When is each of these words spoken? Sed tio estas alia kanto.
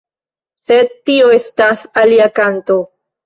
Sed 0.69 0.89
tio 1.09 1.27
estas 1.35 1.85
alia 2.05 2.27
kanto. 2.43 2.79